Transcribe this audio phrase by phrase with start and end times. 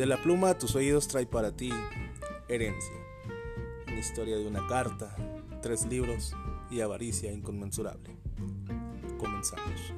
[0.00, 1.70] De la pluma a tus oídos trae para ti
[2.48, 2.94] herencia,
[3.86, 5.14] una historia de una carta,
[5.60, 6.34] tres libros
[6.70, 8.16] y avaricia inconmensurable.
[9.18, 9.92] Comenzamos.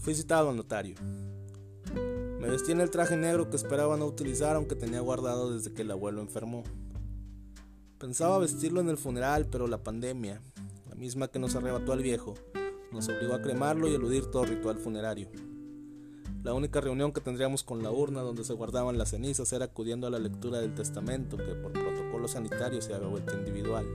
[0.00, 0.96] Fui citado al notario.
[2.42, 5.82] Me vestí en el traje negro que esperaba no utilizar aunque tenía guardado desde que
[5.82, 6.64] el abuelo enfermó.
[7.98, 10.40] Pensaba vestirlo en el funeral, pero la pandemia,
[10.88, 12.34] la misma que nos arrebató al viejo,
[12.90, 15.28] nos obligó a cremarlo y eludir todo ritual funerario.
[16.42, 20.08] La única reunión que tendríamos con la urna donde se guardaban las cenizas era acudiendo
[20.08, 23.86] a la lectura del testamento, que por protocolo sanitario se había vuelto individual.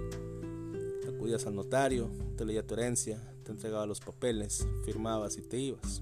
[1.05, 6.01] Acudías al notario, te leía tu herencia, te entregaba los papeles, firmabas y te ibas.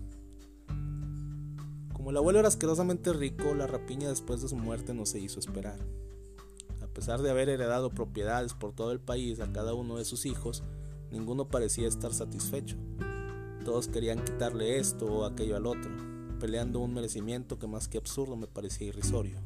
[2.05, 5.39] Como el abuelo era asquerosamente rico, la rapiña después de su muerte no se hizo
[5.39, 5.79] esperar.
[6.79, 10.27] A pesar de haber heredado propiedades por todo el país a cada uno de sus
[10.27, 10.61] hijos,
[11.09, 12.77] ninguno parecía estar satisfecho.
[13.63, 15.89] Todos querían quitarle esto o aquello al otro,
[16.39, 19.39] peleando un merecimiento que más que absurdo me parecía irrisorio.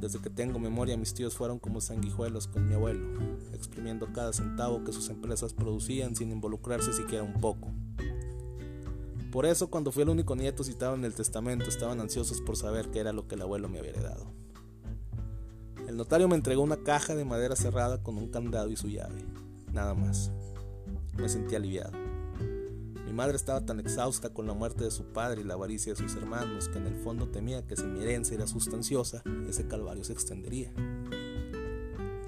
[0.00, 3.04] Desde que tengo memoria mis tíos fueron como sanguijuelos con mi abuelo,
[3.52, 7.72] exprimiendo cada centavo que sus empresas producían sin involucrarse siquiera un poco.
[9.32, 12.90] Por eso cuando fui el único nieto citado en el testamento estaban ansiosos por saber
[12.90, 14.26] qué era lo que el abuelo me había heredado.
[15.88, 19.24] El notario me entregó una caja de madera cerrada con un candado y su llave,
[19.72, 20.30] nada más.
[21.16, 21.92] Me sentí aliviado.
[23.06, 25.98] Mi madre estaba tan exhausta con la muerte de su padre y la avaricia de
[25.98, 30.04] sus hermanos que en el fondo temía que si mi herencia era sustanciosa, ese calvario
[30.04, 30.74] se extendería.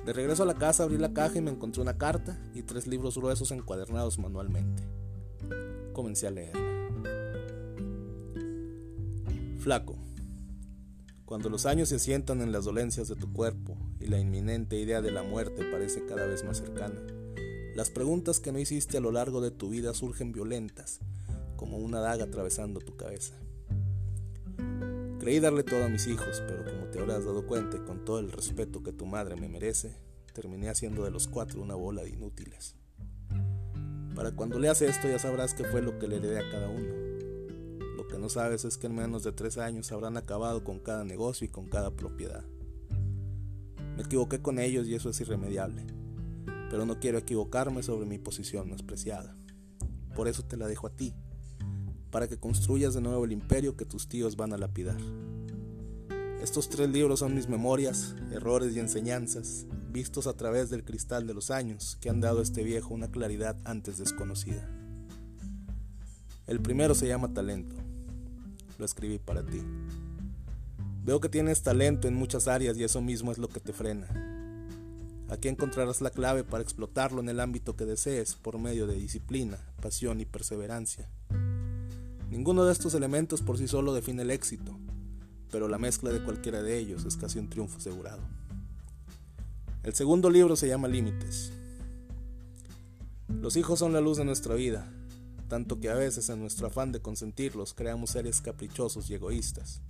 [0.07, 2.87] De regreso a la casa abrí la caja y me encontré una carta y tres
[2.87, 4.83] libros gruesos encuadernados manualmente.
[5.93, 6.84] Comencé a leerla.
[9.65, 9.97] Flaco,
[11.25, 15.01] cuando los años se sientan en las dolencias de tu cuerpo y la inminente idea
[15.01, 17.01] de la muerte parece cada vez más cercana,
[17.75, 21.01] las preguntas que no hiciste a lo largo de tu vida surgen violentas,
[21.57, 23.33] como una daga atravesando tu cabeza.
[25.19, 28.33] Creí darle todo a mis hijos, pero como te habrás dado cuenta con todo el
[28.33, 29.97] respeto que tu madre me merece,
[30.35, 32.77] terminé haciendo de los cuatro una bola de inútiles.
[34.15, 37.04] Para cuando leas esto ya sabrás qué fue lo que le heredé a cada uno.
[38.05, 41.05] Lo que no sabes es que en menos de tres años habrán acabado con cada
[41.05, 42.45] negocio y con cada propiedad.
[43.97, 45.85] Me equivoqué con ellos y eso es irremediable
[46.75, 49.37] pero no quiero equivocarme sobre mi posición más preciada.
[50.17, 51.15] Por eso te la dejo a ti,
[52.11, 54.99] para que construyas de nuevo el imperio que tus tíos van a lapidar.
[56.43, 61.35] Estos tres libros son mis memorias, errores y enseñanzas, vistos a través del cristal de
[61.35, 64.69] los años que han dado a este viejo una claridad antes desconocida.
[66.49, 67.77] El primero se llama talento.
[68.79, 69.63] Lo escribí para ti.
[71.05, 74.09] Veo que tienes talento en muchas áreas y eso mismo es lo que te frena.
[75.29, 79.59] Aquí encontrarás la clave para explotarlo en el ámbito que desees por medio de disciplina,
[79.81, 81.09] pasión y perseverancia.
[82.31, 84.79] Ninguno de estos elementos por sí solo define el éxito,
[85.51, 88.23] pero la mezcla de cualquiera de ellos es casi un triunfo asegurado.
[89.83, 91.53] El segundo libro se llama Límites.
[93.29, 94.91] Los hijos son la luz de nuestra vida,
[95.49, 99.81] tanto que a veces en nuestro afán de consentirlos creamos seres caprichosos y egoístas.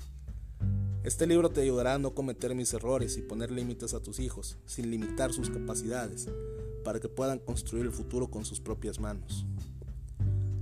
[1.05, 4.57] Este libro te ayudará a no cometer mis errores y poner límites a tus hijos,
[4.65, 6.29] sin limitar sus capacidades,
[6.83, 9.45] para que puedan construir el futuro con sus propias manos.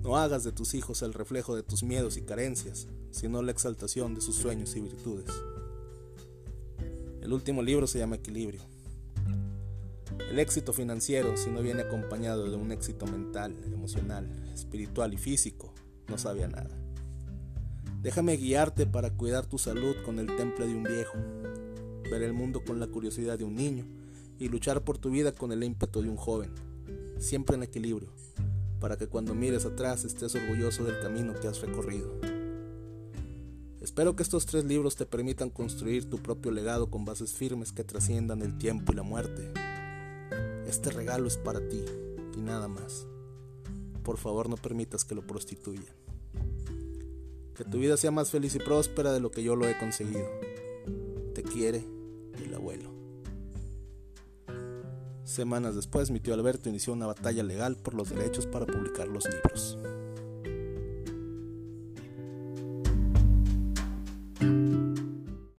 [0.03, 4.17] No hagas de tus hijos el reflejo de tus miedos y carencias, sino la exaltación
[4.17, 5.31] de sus sueños y virtudes.
[7.21, 8.72] El último libro se llama Equilibrio.
[10.33, 15.75] El éxito financiero, si no viene acompañado de un éxito mental, emocional, espiritual y físico,
[16.09, 16.71] no sabe a nada.
[18.01, 21.19] Déjame guiarte para cuidar tu salud con el temple de un viejo,
[22.11, 23.85] ver el mundo con la curiosidad de un niño
[24.39, 26.51] y luchar por tu vida con el ímpetu de un joven,
[27.19, 28.09] siempre en equilibrio,
[28.81, 32.19] para que cuando mires atrás estés orgulloso del camino que has recorrido.
[33.83, 37.85] Espero que estos tres libros te permitan construir tu propio legado con bases firmes que
[37.85, 39.53] trasciendan el tiempo y la muerte.
[40.73, 41.85] Este regalo es para ti
[42.35, 43.07] y nada más.
[44.03, 45.85] Por favor no permitas que lo prostituyan.
[47.55, 50.27] Que tu vida sea más feliz y próspera de lo que yo lo he conseguido.
[51.35, 51.85] Te quiere
[52.43, 52.91] el abuelo.
[55.25, 59.29] Semanas después, mi tío Alberto inició una batalla legal por los derechos para publicar los
[59.29, 59.77] libros.